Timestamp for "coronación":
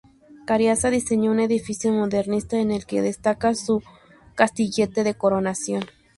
5.13-5.83